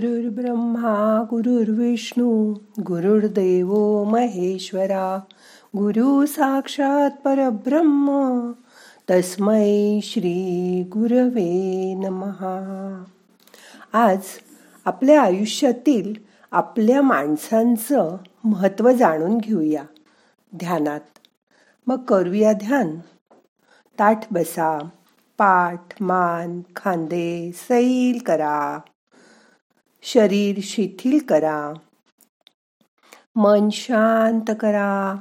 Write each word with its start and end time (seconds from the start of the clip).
गुरुर्ब्रह्मा 0.00 1.24
गुरुर्विष्णू 1.30 2.54
गुरुर्देव 2.86 4.04
महेश्वरा 4.04 5.20
गुरु 5.76 6.26
साक्षात 6.26 7.10
परब्रह्म 7.24 8.10
तस्मै 9.10 10.00
श्री 10.02 10.82
गुरवे 10.82 11.94
नमहा 11.94 13.04
आज 13.92 14.20
आपल्या 14.84 15.22
आयुष्यातील 15.22 16.14
आपल्या 16.50 17.02
माणसांचं 17.02 18.16
महत्त्व 18.44 18.90
जाणून 18.90 19.38
घेऊया. 19.38 19.82
ध्यानात. 20.56 21.18
मग 21.86 22.04
करूया 22.04 22.52
ध्यान. 22.52 22.96
ताठ 23.98 24.32
बसा. 24.32 24.78
पाठ 25.38 26.02
मान 26.02 26.60
खांदे 26.76 27.50
सैल 27.54 28.18
करा. 28.26 28.78
शरीर 30.02 30.58
शिथिल 30.62 31.18
करा. 31.18 31.72
मन 33.36 33.68
शांत 33.70 34.50
करा. 34.60 35.16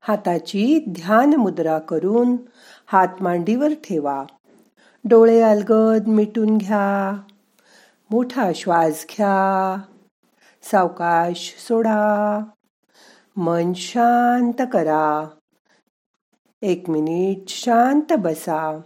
हाताची 0.00 0.84
ध्यान 0.88 1.34
मुद्रा 1.34 1.78
करून 1.78 2.36
हात 2.86 3.08
मांडीवर 3.20 3.72
ठेवा. 3.72 4.24
डोळे 5.04 5.40
अलगद 5.42 6.06
मिटून 6.06 6.58
घ्या. 6.58 7.22
मोठा 8.10 8.50
श्वास 8.54 9.06
घ्या. 9.08 9.80
सावकाश 10.62 11.54
सोडा. 11.68 12.40
मन 13.36 13.72
शांत 13.72 14.66
करा. 14.72 15.28
एक 16.62 16.90
मिनिट 16.90 17.48
शांत 17.48 18.12
बसा. 18.12 18.80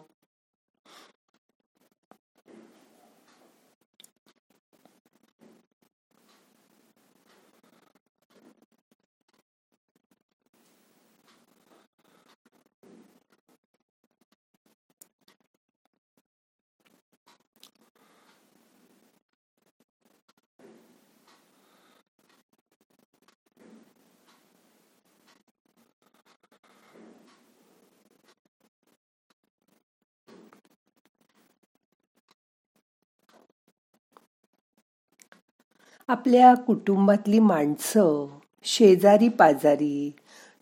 आपल्या 36.08 36.55
कुटुंबातली 36.55 37.39
माणसं 37.39 38.27
शेजारी 38.64 39.28
पाजारी 39.28 40.12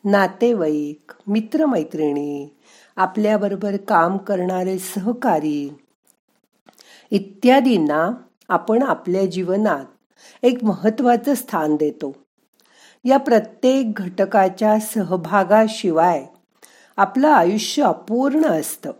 नातेवाईक 0.04 1.12
मित्रमैत्रिणी 1.26 2.56
आपल्याबरोबर 2.96 3.76
काम 3.76 4.16
करणारे 4.16 4.78
सहकारी 4.78 5.78
इत्यादींना 7.10 8.10
आपण 8.48 8.82
आपल्या 8.82 9.26
जीवनात 9.26 9.84
एक 10.42 10.64
महत्त्वाचं 10.64 11.34
स्थान 11.34 11.76
देतो. 11.76 12.16
या 13.04 13.16
प्रत्येक 13.16 13.94
घटकाच्या 13.94 14.80
सहभागाशिवाय 14.80 16.26
आपलं 16.96 17.28
आयुष्य 17.28 17.82
अपूर्ण 17.82 18.44
असतं. 18.44 18.92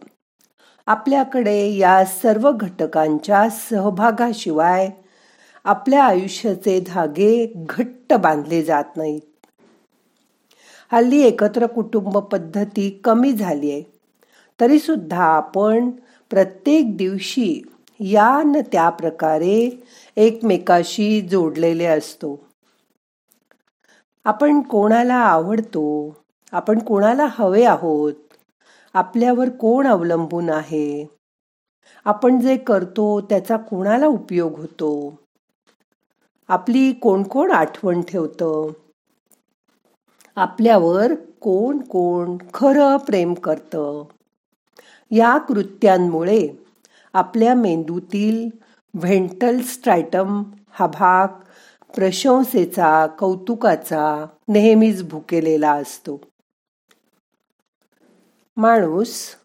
आपल्याकडे 0.87 1.73
या 1.73 2.05
सर्व 2.05 2.53
घटकांच्या 2.53 3.49
सहभागाशिवाय 3.49 4.91
आपल्या 5.65 6.05
आयुष्याचे 6.05 6.81
धागे 6.81 7.53
घट्ट 7.57 8.13
बांधले 8.13 8.63
जात 8.63 8.85
नाहीत. 8.97 9.47
हल्ली 10.93 11.23
एकत्र 11.23 11.67
कुटुंब 11.67 12.19
पद्धती 12.19 13.01
कमी 13.05 13.33
झाली 13.33 13.71
आहे. 13.71 13.83
तरीसुद्धा 14.61 15.25
आपण 15.25 15.91
प्रत्येक 16.31 16.97
दिवशी 16.97 17.63
या 18.01 18.43
न 18.43 18.53
त्या 18.73 18.91
प्रकारे 18.91 19.83
एकमेकाशी 20.17 21.21
जोडलेले 21.21 21.85
असतो. 21.85 22.47
आपण 24.25 24.61
कोणाला 24.61 25.15
आवडतो? 25.15 26.17
आपण 26.53 26.79
कोणाला 26.79 27.27
हवे 27.31 27.65
आहोत? 27.65 28.15
आपल्यावर 28.95 29.49
कोण 29.49 29.87
अवलंबून 29.87 30.51
आहे? 30.51 31.07
आपण 32.05 32.41
जे 32.41 32.57
करतो 32.57 33.21
त्याचा 33.21 33.57
कोणाला 33.57 34.07
उपयोग 34.07 34.59
होतो? 34.59 35.19
आपली 36.51 36.93
कोण 36.93 37.23
कोण 37.23 37.51
आठवण 37.51 38.01
ठेवतं? 38.03 38.73
आपल्यावर 40.37 41.15
कोण 41.15 41.79
कोण 41.79 42.37
खरं 42.55 42.97
प्रेम 42.97 43.35
करतं? 43.35 44.05
या 45.11 45.39
कृत्यांमुळे 45.39 46.49
आपल्या 47.13 47.55
मेंदूतील 47.55 48.51
व्हेंटल 48.95 49.61
स्ट्रायटम 49.61 50.43
हा 50.71 50.87
भाग 50.87 51.29
प्रशंसेचा 51.95 53.07
कौतुकाचा 53.07 54.27
नेहमीच 54.49 55.09
भुकेलेला 55.09 55.73
असतो. 55.73 56.21
माणूस 58.57 59.37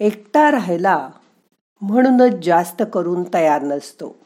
एकटा 0.00 0.50
राहायला 0.50 1.08
म्हणूनच 1.80 2.44
जास्त 2.44 2.82
करून 2.92 3.24
तयार 3.34 3.62
नसतो. 3.62 4.25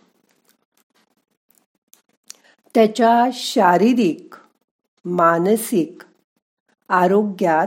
त्याच्या 2.74 3.24
शारीरिक 3.32 4.34
मानसिक 5.04 6.02
आरोग्यात 6.88 7.66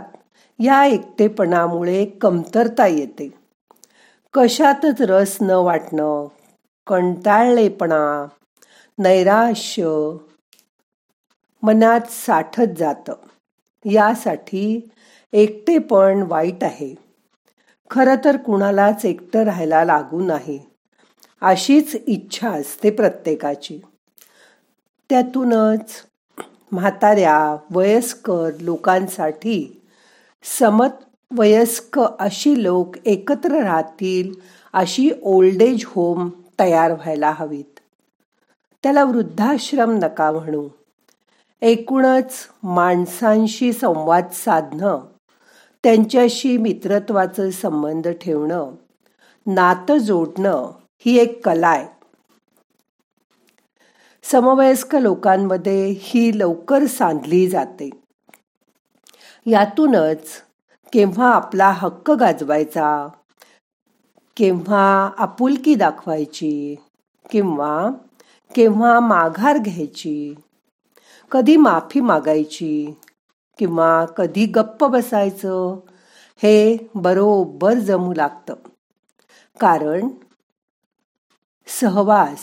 या 0.59 0.85
एकटेपणामुळे 0.85 2.05
कमतरता 2.05 2.87
येते. 2.87 3.33
कशातच 4.33 5.01
रस 5.01 5.37
न 5.41 5.49
वाटणं 5.49 6.27
कंटाळलेपणा 6.87 8.27
नैराश्य 8.97 10.11
मनात 11.63 12.01
साठत 12.01 12.77
जातं. 12.77 13.13
यासाठी 13.85 14.89
एकटेपण 15.33 16.23
वाईट 16.27 16.63
आहे. 16.63 16.95
खरं 17.89 18.15
तर 18.25 18.37
कुणालाच 18.37 19.05
एकटं 19.05 19.43
राहायला 19.43 19.85
लागू 19.85 20.25
नाही. 20.25 20.59
अशीच 21.41 21.95
इच्छा 22.07 22.49
असते 22.49 22.91
प्रत्येकाची. 22.91 23.79
त्यातूनच 25.09 25.91
म्हाताऱ्या 26.71 27.57
वयस्कर 27.71 28.49
लोकांसाठी 28.59 29.81
समत 30.59 31.03
वयस्क 31.37 31.99
अशी 32.19 32.63
लोक 32.63 32.95
एकत्र 33.05 33.51
राहतील 33.51 34.33
अशी 34.73 35.09
ओल्ड 35.23 35.61
एज 35.61 35.83
होम 35.85 36.29
तयार 36.59 36.91
व्हायला 36.91 37.31
हवीत. 37.35 37.79
त्याला 38.83 39.03
वृद्धाश्रम 39.03 39.91
नका 39.91 40.31
म्हणू. 40.31 40.67
एकूणच 41.61 42.31
माणसांशी 42.63 43.73
संवाद 43.73 44.23
साधणं 44.31 44.99
त्यांच्याशी 45.83 46.57
मित्रत्वाचं 46.57 47.49
संबंध 47.49 48.07
ठेवणं 48.07 48.71
नातं 49.47 49.97
जोडणं 49.97 50.71
ही 51.05 51.17
एक 51.17 51.45
कला 51.45 51.67
आहे. 51.67 52.02
समवयस्क 54.23 54.95
लोकांमध्ये 54.95 55.95
ही 55.99 56.39
लवकर 56.39 56.85
सांधली 56.85 57.47
जाते. 57.49 57.89
यातूनच 59.45 60.41
केव्हा 60.93 61.33
आपला 61.33 61.71
हक्क 61.71 62.11
गाजवायचा 62.11 63.07
केव्हा 64.37 65.11
आपुलकी 65.17 65.75
दाखवायची 65.75 66.75
किंवा 67.31 67.89
केव्हा 68.55 68.99
माघार 68.99 69.57
घ्यायची 69.57 70.33
कधी 71.31 71.55
माफी 71.57 71.99
मागायची 71.99 72.93
किंवा 73.59 74.05
कधी 74.05 74.45
गप्प 74.45 74.83
बसायचं 74.83 75.79
हे 76.43 76.77
बरोबर 76.95 77.73
जमू 77.73 78.13
लागतं. 78.13 78.53
कारण 79.59 80.07
सहवास 81.67 82.39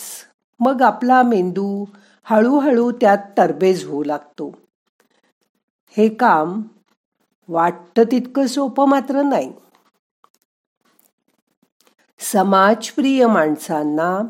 मग 0.61 0.83
आपला 0.83 1.23
मेंदू 1.23 1.85
हळूहळू 2.25 2.93
त्यात 2.93 3.19
तरबेज 3.39 3.85
होऊ 3.85 4.05
लागतो. 4.05 4.57
हे 5.97 6.09
काम 6.09 6.63
वाटतं 7.49 8.03
तितकं 8.03 8.47
सोपं 8.47 8.89
मात्र 8.89 9.23
नाही. 9.23 9.53
समाजप्रिय 12.19 13.27
माणसांना 13.27 14.21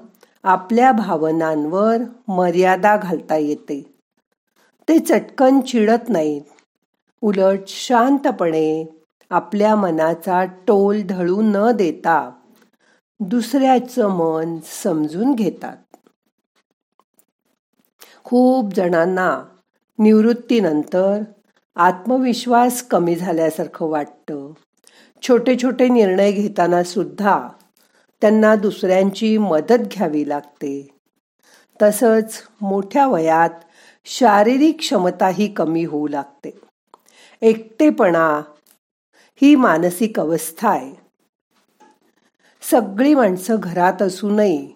आपल्या 0.42 0.92
भावनांवर 0.92 1.96
मर्यादा 2.28 2.96
घालता 2.96 3.36
येते. 3.36 3.94
ते 4.88 4.98
चटकन 4.98 5.60
चिडत 5.60 6.08
नाहीत. 6.08 6.42
उलट 7.20 7.58
शांतपणे 7.66 9.00
आपल्या 9.30 9.76
मनाचा 9.76 10.44
टोल 10.44 11.02
ढळू 11.02 11.40
न 11.44 11.70
देता 11.70 12.30
दुसऱ्याचं 13.20 14.08
मन 14.08 14.56
समजून 14.82 15.34
घेतात. 15.34 15.89
खूप 18.30 18.74
जणांना 18.74 19.42
निवृत्तीनंतर 19.98 21.22
आत्मविश्वास 21.76 22.82
कमी 22.82 23.16
झाल्यासारखं 23.16 23.86
वाटतं. 23.86 24.52
छोटे 25.22 25.56
छोटे 25.62 25.88
निर्णय 25.88 26.32
घेताना 26.32 26.82
सुद्धा 26.82 27.48
त्यांना 28.20 28.56
दुसऱ्यांची 28.56 29.38
मदत 29.38 29.74
घ्यावी 29.74 30.28
लागते. 30.28 30.88
तसंच 31.82 32.42
मोठ्या 32.60 33.06
वयात 33.06 33.50
शारीरिक 34.04 34.78
क्षमताही 34.78 35.48
कमी 35.48 35.84
होऊ 35.84 36.08
लागते. 36.08 36.60
एकटेपणा 37.42 38.42
ही 39.42 39.54
मानसिक 39.54 40.20
अवस्था 40.20 40.70
आहे. 40.70 40.94
सगळी 42.62 43.14
माणसं 43.14 43.56
घरात 43.62 44.02
असूनही 44.02 44.72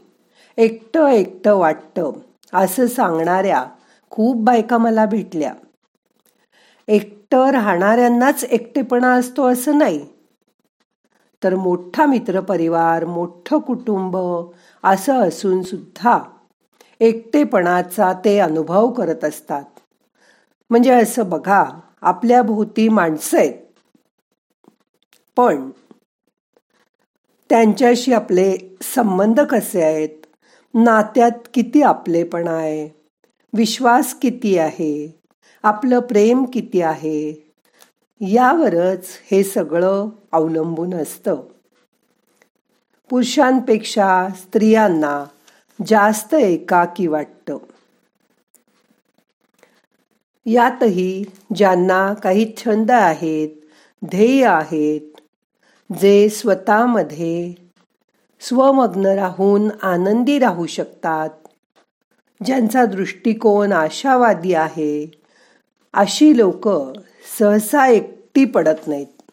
एकटं 0.57 1.07
एकटं 1.07 1.55
वाटतं. 1.55 2.13
असं 2.55 2.87
सांगणाऱ्या 2.87 3.65
खूप 4.11 4.37
बायका 4.37 4.79
मला 4.79 5.07
भेटल्या. 5.07 5.55
एकटं 6.89 7.51
राहणाऱ्यांनाच 7.51 8.45
एकटेपणा 8.45 9.13
असतो 9.13 9.47
असं 9.47 9.79
नाही. 9.79 10.07
तर 11.45 11.55
मोठा 11.55 12.07
मित्रपरिवार 12.07 13.05
मोठं 13.05 13.59
कुटुंब 13.59 14.17
असं 14.85 15.29
असून 15.29 15.63
सुद्धा 15.63 16.19
एकटेपणाचा 17.01 18.13
ते 18.25 18.39
अनुभव 18.39 18.93
करत 18.93 19.25
असतात. 19.25 19.65
म्हणजे 20.71 20.91
असं 20.91 21.29
बघा 21.29 21.65
आपल्या 22.03 22.43
भोवती 22.43 22.89
माणसं 22.89 23.39
आहेत. 23.39 23.55
पण 25.37 25.71
त्यांच्याशी 27.51 28.13
आपले 28.13 28.57
संबंध 28.83 29.41
कसे 29.41 29.83
आहेत? 29.83 30.24
नात्यात 30.75 31.31
किती 31.55 31.83
आपलेपणा 31.83 32.51
आहे? 32.51 32.89
विश्वास 33.53 34.15
किती 34.15 34.59
आहे? 34.59 35.21
आपलं 35.63 36.01
प्रेम 36.01 36.45
किती 36.45 36.81
आहे? 36.81 37.53
यावरच 38.21 39.07
हे 39.31 39.45
सगळं 39.45 40.09
अवलंबून 40.33 40.95
असतं. 40.95 41.37
पुरुषांपेक्षा 43.11 44.29
स्त्रियांना 44.29 45.25
जास्त 45.87 46.35
एकाकी 46.35 47.07
वाटतं. 47.07 47.59
यातही 50.47 51.25
ज्यांना 51.55 52.15
काही 52.15 52.53
छंद 52.57 52.91
आहेत 52.91 53.49
ध्येय 54.05 54.47
आहेत 54.47 55.21
जे 56.03 56.29
स्वतःमध्ये 56.29 57.64
स्वमग्न 58.49 59.07
राहून 59.07 59.71
आनंदी 59.83 60.39
राहू 60.39 60.67
शकतात. 60.67 61.31
ज्यांचा 62.45 62.85
दृष्टिकोन 62.85 63.73
आशावादी 63.73 64.55
आहे 64.55 65.23
अशी 65.95 66.37
लोक 66.37 66.69
सहसा 67.39 67.87
एकटी 67.87 68.45
पडत 68.45 68.89
नाहीत. 68.89 69.31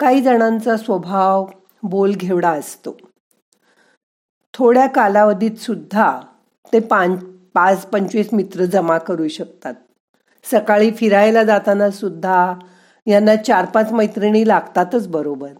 काही 0.00 0.22
जणांचा 0.22 0.76
स्वभाव 0.76 1.46
बोलघेवडा 1.82 2.50
असतो. 2.50 2.96
थोड्या 4.54 4.86
कालावधीत 4.86 5.56
सुद्धा 5.56 6.20
ते 6.72 6.80
पाच 6.80 7.10
पाच 7.54 7.86
पंचवीस 7.86 8.28
मित्र 8.32 8.64
जमा 8.64 8.98
करू 8.98 9.28
शकतात. 9.28 9.74
सकाळी 10.44 10.90
फिरायला 10.90 11.44
जाताना 11.44 11.90
सुद्धा 11.90 12.54
यांना 13.06 13.36
चार 13.36 13.64
पाच 13.64 13.92
मैत्रिणी 13.92 14.48
लागतातच 14.48 15.08
बरोबर. 15.08 15.52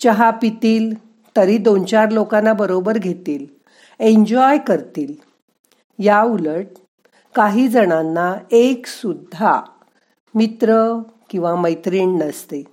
चहा 0.00 0.30
पितील 0.30 0.94
तरी 1.36 1.58
दोन 1.58 1.84
चार 1.84 2.10
लोकांना 2.10 2.52
बरोबर 2.52 2.98
घेतील. 2.98 3.46
एन्जॉय 4.00 4.58
करतील. 4.58 5.14
या 5.98 6.22
उलट 6.22 6.66
काही 7.34 7.68
जणांना 7.68 8.34
एक 8.50 8.86
सुद्धा 8.86 9.62
मित्र 10.34 10.98
किंवा 11.30 11.56
मैत्रीण 11.56 12.18
नसते. 12.22 12.64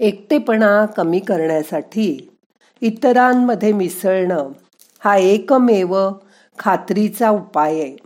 एकटेपणा 0.00 0.86
कमी 0.86 1.20
करण्यासाठी 1.20 2.30
इतरांमध्ये 2.80 3.72
मिसळणं 3.72 4.48
हा 4.98 5.16
एकमेव 5.16 6.10
खात्रीचा 6.58 7.30
उपाय 7.30 7.80
आहे. 7.80 7.96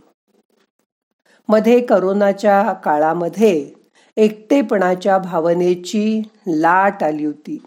मध्ये 1.49 1.85
करोनाच्या 1.85 2.73
काळामध्ये 2.73 3.76
एकटेपणाच्या 4.17 5.17
भावनेची 5.17 6.21
लाट 6.47 7.03
आली 7.03 7.25
होती. 7.25 7.63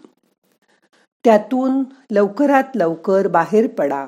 त्यातून 1.23 1.83
लवकरात 2.11 2.63
लवकर 2.75 3.27
बाहेर 3.27 3.67
पडा. 3.67 4.07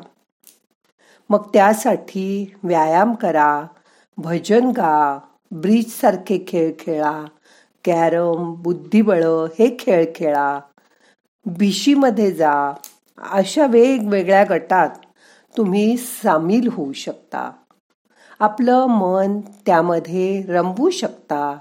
मग 1.30 1.48
त्यासाठी 1.54 2.54
व्यायाम 2.64 3.14
करा 3.14 3.64
भजन 4.18 4.68
गा 4.68 5.20
ब्रिज 5.52 5.92
सारखे 5.92 6.46
खेळ 6.48 6.72
खेळा 6.80 7.26
कॅरम 7.86 8.54
बुद्धिबळ 8.54 9.24
हे 9.26 9.76
खेळ 9.80 10.06
खेळा. 10.16 10.60
भिशीमध्ये 11.46 12.32
जा. 12.32 12.74
अशा 13.18 13.66
वेगवेगळ्या 13.66 14.46
गटात 14.50 14.90
तुम्ही 15.58 15.98
सामील 15.98 16.70
होऊ 16.72 16.92
शकता. 16.92 17.52
आपलं 18.40 18.86
मन 18.86 19.40
त्यामध्ये 19.40 20.44
रमवू 20.48 20.90
शकता. 20.90 21.58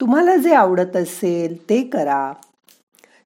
तुम्हाला 0.00 0.36
जे 0.36 0.54
आवडत 0.54 0.96
असेल 0.96 1.68
ते 1.70 1.82
करा. 1.82 2.32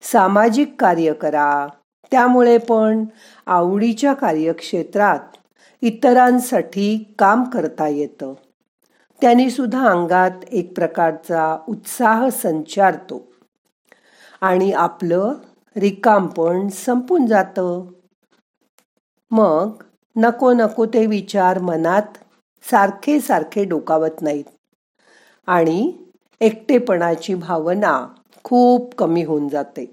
सामाजिक 0.03 0.75
कार्य 0.79 1.13
करा. 1.13 1.67
त्यामुळे 2.11 2.59
पण 2.59 3.05
आवडीच्या 3.47 4.13
कार्यक्षेत्रात 4.15 5.19
इतरांसाठी 5.83 7.15
काम 7.19 7.45
करता 7.45 7.89
येतं. 7.89 8.35
त्यांनी 9.21 9.51
सुद्धा 9.51 9.91
अंगात 9.91 10.31
एक 10.53 10.75
प्रकारचा 10.75 11.59
उत्साह 11.69 12.29
संचारतो. 12.29 13.33
आणि 14.41 14.73
आपलं 14.73 15.33
रिकामपण 15.77 16.69
संपून 16.69 17.27
जातं. 17.27 17.85
मग 19.31 19.83
नको 20.17 20.53
नको 20.53 20.87
ते 20.87 21.07
विचार 21.07 21.59
मनात 21.59 22.19
सारखे 22.71 23.21
सारखे 23.21 23.65
डोकावत 23.65 24.23
नाहीत. 24.23 24.45
आणि 25.47 25.93
एकटेपणाची 26.41 27.35
भावना 27.35 28.07
खूप 28.45 28.95
कमी 28.95 29.25
होऊन 29.25 29.49
जाते. 29.49 29.91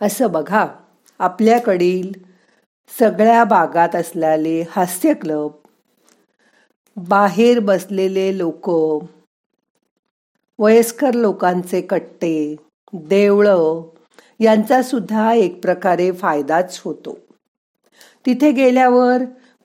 असं 0.00 0.32
बघा 0.32 0.66
आपल्याकडील 1.18 2.12
सगळ्या 2.98 3.44
भागात 3.44 3.96
असलेले 3.96 4.62
हास्य 4.70 5.14
क्लब 5.14 5.50
बाहेर 6.96 7.58
बसलेले 7.58 8.38
लोक 8.38 8.70
वयस्कर 10.58 11.14
लोकांचे 11.14 11.80
कट्टे 11.80 12.56
देवळं 12.92 13.82
यांचा 14.40 14.82
सुद्धा 14.82 15.32
एक 15.32 15.62
प्रकारे 15.62 16.12
फायदाच 16.12 16.80
होतो. 16.84 17.18
तिथे 18.26 18.50
गेल्यावर 18.50 19.22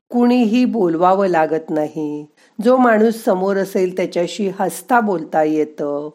कुणीही 0.09 0.65
बोलवावं 0.65 1.27
लागत 1.27 1.69
नाही. 1.69 2.25
जो 2.63 2.77
माणूस 2.77 3.23
समोर 3.23 3.57
असेल 3.57 3.97
त्याच्याशी 3.97 4.51
हसता 4.59 4.99
बोलता 4.99 5.43
येतं. 5.43 6.09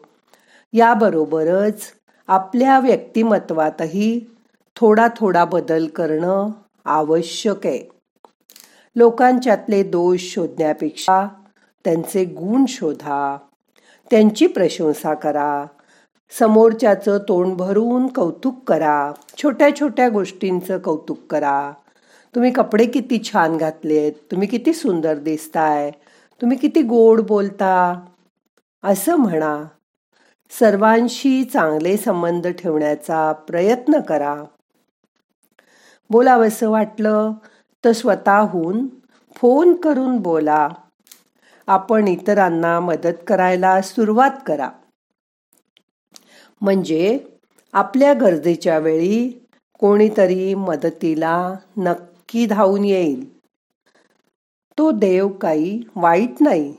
याबरोबरच 0.73 1.81
आपल्या 2.27 2.79
व्यक्तिमत्वातही 2.79 4.37
थोडा 4.75 5.07
थोडा 5.17 5.45
बदल 5.45 5.87
करणं 5.87 6.49
आवश्यक 6.85 7.67
आहे. 7.67 7.89
लोकांच्यातले 8.95 9.83
दोष 9.83 10.19
शोधण्यापेक्षा 10.21 11.27
त्यांचे 11.83 12.25
गुण 12.25 12.65
शोधा. 12.67 13.37
त्यांची 14.11 14.47
प्रशंसा 14.47 15.13
करा. 15.13 15.65
समोरच्याचं 16.39 17.17
तोंड 17.17 17.55
भरून 17.55 18.07
कौतुक 18.07 18.63
करा. 18.67 19.11
छोट्या 19.37 19.75
छोट्या 19.75 20.09
गोष्टींचं 20.09 20.77
कौतुक 20.77 21.17
करा. 21.29 21.71
तुम्ही 22.35 22.51
कपडे 22.51 22.85
किती 22.85 23.23
छान 23.23 23.57
घातलेत 23.57 24.11
तुम्ही 24.31 24.47
किती 24.47 24.73
सुंदर 24.73 25.17
दिसताय 25.17 25.91
तुम्ही 26.41 26.57
किती 26.57 26.81
गोड 26.81 27.21
बोलता 27.21 28.05
असं 28.83 29.15
म्हणा. 29.15 29.63
सर्वांशी 30.59 31.43
चांगले 31.43 31.97
संबंध 31.97 32.47
ठेवण्याचा 32.47 33.31
प्रयत्न 33.31 33.99
करा. 33.99 34.43
बोलावंसं 36.09 36.69
वाटलं 36.69 37.31
तर 37.85 37.91
स्वतःहून 37.91 38.87
फोन 39.35 39.73
करून 39.73 40.17
बोला. 40.17 40.69
आपण 41.67 42.07
इतरांना 42.07 42.79
मदत 42.79 43.23
करायला 43.27 43.81
सुरुवात 43.81 44.31
करा. 44.45 44.69
म्हणजे 46.61 47.19
आपल्या 47.73 48.13
गरजेच्या 48.13 48.79
वेळी 48.79 49.45
कोणीतरी 49.79 50.53
मदतीला 50.53 51.53
नक्की 52.25 52.45
धावून 52.45 52.85
येईल. 52.85 53.37
तो 54.77 54.91
देव 54.91 55.27
काही 55.27 55.81
वाईट 55.95 56.29
नाही. 56.39 56.73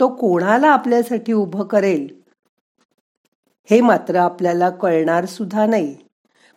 तो 0.00 0.08
कोणाला 0.08 0.68
आपल्यासाठी 0.68 1.32
उभं 1.32 1.64
करेल? 1.64 2.20
हे 3.70 3.80
मात्र 3.80 4.16
आपल्याला 4.16 4.70
कळणार 4.70 5.26
सुद्धा 5.26 5.66
नाही. 5.66 5.96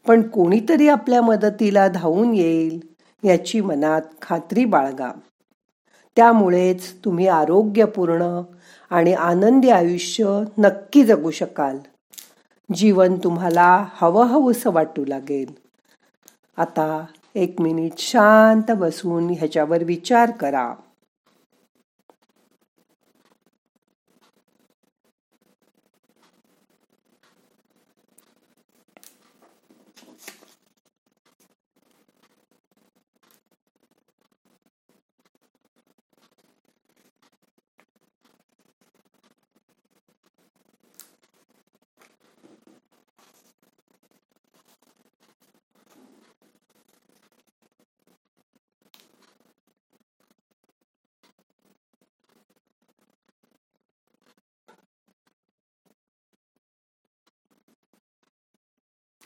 पण 0.07 0.29
कोणीतरी 0.29 0.87
आपल्या 0.87 1.21
मदतीला 1.21 1.87
धावून 1.87 2.33
येईल 2.33 2.79
याची 3.23 3.61
मनात 3.61 4.01
खात्री 4.21 4.65
बाळगा. 4.65 5.11
त्यामुळेच 6.15 7.05
तुम्ही 7.05 7.27
आरोग्यपूर्ण 7.27 8.41
आणि 8.89 9.13
आनंदी 9.13 9.69
आयुष्य 9.69 10.43
नक्की 10.57 11.03
जगू 11.03 11.31
शकाल. 11.31 11.77
जीवन 12.75 13.15
तुम्हाला 13.15 13.85
हवं 13.91 14.25
हवंसं 14.25 14.71
वाटू 14.73 15.05
लागेल. 15.05 15.53
आता 16.57 17.05
एक 17.35 17.61
मिनिट 17.61 17.91
शांत 17.97 18.71
बसून 18.71 19.29
ह्याच्यावर 19.29 19.83
विचार 19.83 20.31
करा. 20.31 20.73